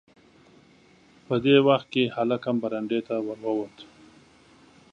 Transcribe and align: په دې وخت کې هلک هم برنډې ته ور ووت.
په 1.27 1.35
دې 1.45 1.55
وخت 1.67 1.87
کې 1.93 2.03
هلک 2.15 2.41
هم 2.47 2.55
برنډې 2.63 2.99
ته 3.07 3.15
ور 3.27 3.39
ووت. 3.45 3.77